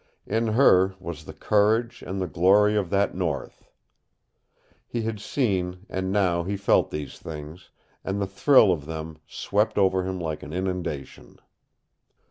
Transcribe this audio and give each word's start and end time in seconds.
In 0.25 0.47
her 0.53 0.95
was 0.99 1.25
the 1.25 1.31
courage 1.33 2.01
and 2.01 2.19
the 2.19 2.25
glory 2.25 2.75
of 2.75 2.89
that 2.89 3.13
North. 3.13 3.69
He 4.87 5.03
had 5.03 5.19
seen; 5.19 5.85
and 5.89 6.11
now 6.11 6.41
he 6.41 6.57
felt 6.57 6.89
these 6.89 7.19
things, 7.19 7.69
and 8.03 8.19
the 8.19 8.25
thrill 8.25 8.71
of 8.71 8.87
them 8.87 9.19
swept 9.27 9.77
over 9.77 10.01
him 10.03 10.19
like 10.19 10.41
an 10.41 10.53
inundation. 10.53 11.37